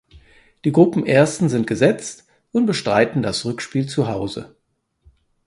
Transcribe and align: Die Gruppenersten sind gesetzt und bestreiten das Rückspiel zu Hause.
Die 0.65 0.71
Gruppenersten 0.71 1.47
sind 1.47 1.67
gesetzt 1.67 2.27
und 2.51 2.65
bestreiten 2.65 3.21
das 3.21 3.45
Rückspiel 3.45 3.85
zu 3.85 4.07
Hause. 4.07 4.55